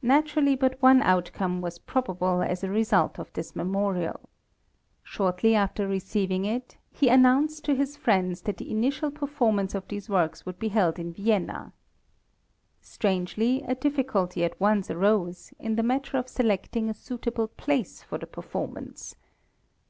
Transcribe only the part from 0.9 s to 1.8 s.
outcome was